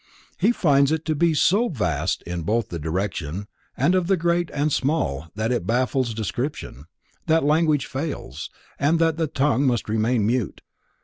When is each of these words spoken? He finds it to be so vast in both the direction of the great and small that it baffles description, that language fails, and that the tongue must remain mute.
He 0.39 0.51
finds 0.51 0.91
it 0.91 1.05
to 1.05 1.13
be 1.13 1.35
so 1.35 1.69
vast 1.69 2.23
in 2.23 2.41
both 2.41 2.69
the 2.69 2.79
direction 2.79 3.45
of 3.77 4.07
the 4.07 4.17
great 4.17 4.49
and 4.51 4.73
small 4.73 5.27
that 5.35 5.51
it 5.51 5.67
baffles 5.67 6.15
description, 6.15 6.85
that 7.27 7.43
language 7.43 7.85
fails, 7.85 8.49
and 8.79 8.97
that 8.97 9.17
the 9.17 9.27
tongue 9.27 9.67
must 9.67 9.87
remain 9.87 10.25
mute. 10.25 10.61